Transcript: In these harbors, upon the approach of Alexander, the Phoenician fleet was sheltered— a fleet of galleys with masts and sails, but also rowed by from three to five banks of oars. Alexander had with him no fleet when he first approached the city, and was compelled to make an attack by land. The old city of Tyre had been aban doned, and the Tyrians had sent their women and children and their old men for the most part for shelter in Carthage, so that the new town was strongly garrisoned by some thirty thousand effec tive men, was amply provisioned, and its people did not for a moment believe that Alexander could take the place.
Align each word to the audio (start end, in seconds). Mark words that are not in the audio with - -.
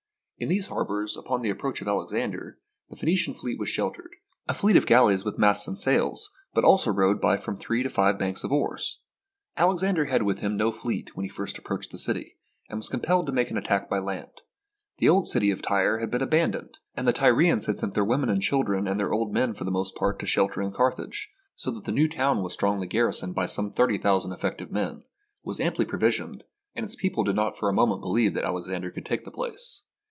In 0.37 0.49
these 0.49 0.65
harbors, 0.69 1.15
upon 1.15 1.43
the 1.43 1.51
approach 1.51 1.81
of 1.81 1.87
Alexander, 1.87 2.57
the 2.89 2.95
Phoenician 2.95 3.35
fleet 3.35 3.59
was 3.59 3.69
sheltered— 3.69 4.15
a 4.49 4.55
fleet 4.55 4.75
of 4.75 4.87
galleys 4.87 5.23
with 5.23 5.37
masts 5.37 5.67
and 5.67 5.79
sails, 5.79 6.31
but 6.55 6.63
also 6.63 6.89
rowed 6.89 7.21
by 7.21 7.37
from 7.37 7.55
three 7.55 7.83
to 7.83 7.91
five 7.91 8.17
banks 8.17 8.43
of 8.43 8.51
oars. 8.51 9.01
Alexander 9.55 10.05
had 10.05 10.23
with 10.23 10.39
him 10.39 10.57
no 10.57 10.71
fleet 10.71 11.15
when 11.15 11.25
he 11.25 11.29
first 11.29 11.59
approached 11.59 11.91
the 11.91 11.99
city, 11.99 12.37
and 12.67 12.79
was 12.79 12.89
compelled 12.89 13.27
to 13.27 13.31
make 13.31 13.51
an 13.51 13.57
attack 13.59 13.87
by 13.87 13.99
land. 13.99 14.31
The 14.97 15.07
old 15.07 15.27
city 15.27 15.51
of 15.51 15.61
Tyre 15.61 15.99
had 15.99 16.09
been 16.09 16.21
aban 16.27 16.53
doned, 16.55 16.71
and 16.97 17.07
the 17.07 17.13
Tyrians 17.13 17.67
had 17.67 17.77
sent 17.77 17.93
their 17.93 18.03
women 18.03 18.29
and 18.29 18.41
children 18.41 18.87
and 18.87 18.99
their 18.99 19.13
old 19.13 19.31
men 19.31 19.53
for 19.53 19.63
the 19.63 19.69
most 19.69 19.93
part 19.93 20.19
for 20.19 20.25
shelter 20.25 20.59
in 20.59 20.71
Carthage, 20.71 21.29
so 21.55 21.69
that 21.69 21.83
the 21.83 21.91
new 21.91 22.09
town 22.09 22.41
was 22.41 22.51
strongly 22.53 22.87
garrisoned 22.87 23.35
by 23.35 23.45
some 23.45 23.69
thirty 23.71 23.99
thousand 23.99 24.31
effec 24.31 24.57
tive 24.57 24.71
men, 24.71 25.03
was 25.43 25.59
amply 25.59 25.85
provisioned, 25.85 26.43
and 26.73 26.83
its 26.83 26.95
people 26.95 27.23
did 27.23 27.35
not 27.35 27.59
for 27.59 27.69
a 27.69 27.73
moment 27.73 28.01
believe 28.01 28.33
that 28.33 28.45
Alexander 28.45 28.89
could 28.89 29.05
take 29.05 29.23
the 29.23 29.29
place. 29.29 29.83